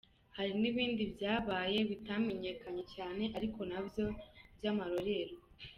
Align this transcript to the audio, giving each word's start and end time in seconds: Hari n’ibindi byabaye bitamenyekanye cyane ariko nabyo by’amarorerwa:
Hari 0.35 0.53
n’ibindi 0.61 1.03
byabaye 1.13 1.77
bitamenyekanye 1.89 2.83
cyane 2.93 3.23
ariko 3.37 3.59
nabyo 3.71 4.05
by’amarorerwa: 4.57 5.43